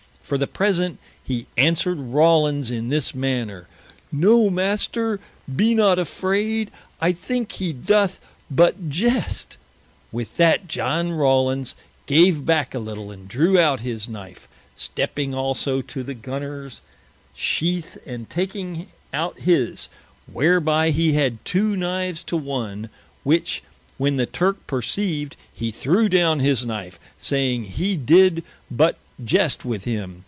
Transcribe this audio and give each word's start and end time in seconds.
For 0.23 0.37
the 0.37 0.47
present, 0.47 0.97
he 1.21 1.47
answered 1.57 1.99
Rawlins 1.99 2.71
in 2.71 2.87
this 2.87 3.13
manner, 3.13 3.67
"no 4.13 4.49
Master, 4.49 5.19
be 5.53 5.75
not 5.75 5.99
afraid, 5.99 6.71
I 7.01 7.11
thinke 7.11 7.51
hee 7.51 7.73
doth 7.73 8.21
but 8.49 8.81
iest." 8.81 9.57
With 10.09 10.37
that 10.37 10.69
John 10.69 11.11
Rawlins 11.11 11.75
gave 12.05 12.45
backe 12.45 12.73
a 12.73 12.79
little 12.79 13.11
and 13.11 13.27
drew 13.27 13.59
out 13.59 13.81
his 13.81 14.07
Knife, 14.07 14.47
stepping 14.73 15.33
also 15.35 15.81
to 15.81 16.01
the 16.01 16.13
Gunners 16.13 16.79
sheath 17.35 17.97
and 18.05 18.29
taking 18.29 18.87
out 19.13 19.37
his, 19.41 19.89
whereby 20.31 20.91
he 20.91 21.11
had 21.11 21.43
two 21.43 21.75
Knives 21.75 22.23
to 22.31 22.37
one, 22.37 22.89
which 23.23 23.63
when 23.97 24.15
the 24.15 24.25
Turke 24.25 24.65
perceived, 24.65 25.35
he 25.53 25.71
threw 25.71 26.07
downe 26.07 26.39
his 26.39 26.65
Knife, 26.65 27.01
saying, 27.17 27.65
hee 27.65 27.97
did 27.97 28.45
but 28.71 28.97
iest 29.21 29.63
with 29.65 29.83
him. 29.83 30.19